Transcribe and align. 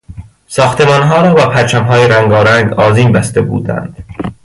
ساختمانها 0.47 1.21
را 1.21 1.33
با 1.33 1.49
پرچمهای 1.49 2.07
رنگارنگ 2.07 2.73
آذین 2.73 3.11
بسته 3.11 3.41
بودند. 3.41 4.03